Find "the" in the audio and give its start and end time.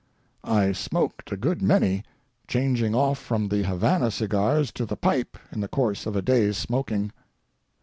3.49-3.61, 4.87-4.97, 5.59-5.67